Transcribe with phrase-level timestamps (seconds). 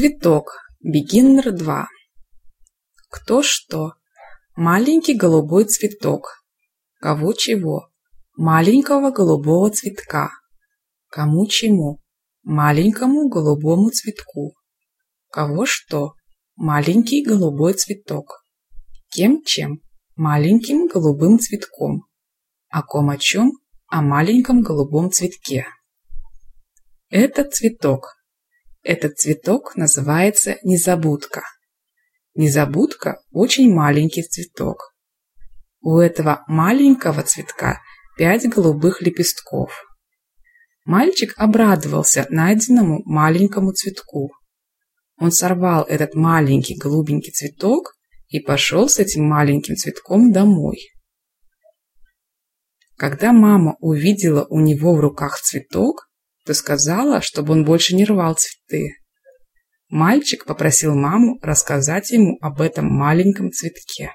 [0.00, 0.56] Цветок.
[0.82, 1.86] Beginner 2.
[3.10, 3.92] Кто что?
[4.56, 6.42] Маленький голубой цветок.
[7.00, 7.90] Кого чего?
[8.34, 10.30] Маленького голубого цветка.
[11.10, 12.00] Кому чему?
[12.44, 14.54] Маленькому голубому цветку.
[15.28, 16.14] Кого что?
[16.56, 18.46] Маленький голубой цветок.
[19.10, 19.82] Кем чем?
[20.16, 22.06] Маленьким голубым цветком.
[22.70, 23.52] О ком о чем?
[23.88, 25.66] О маленьком голубом цветке.
[27.10, 28.19] Это цветок.
[28.82, 31.42] Этот цветок называется незабудка.
[32.34, 34.94] Незабудка– очень маленький цветок.
[35.82, 37.80] У этого маленького цветка
[38.16, 39.84] пять голубых лепестков.
[40.86, 44.30] Мальчик обрадовался найденному маленькому цветку.
[45.18, 47.94] Он сорвал этот маленький голубенький цветок
[48.28, 50.78] и пошел с этим маленьким цветком домой.
[52.96, 56.09] Когда мама увидела у него в руках цветок,
[56.44, 58.96] то сказала, чтобы он больше не рвал цветы.
[59.88, 64.12] Мальчик попросил маму рассказать ему об этом маленьком цветке.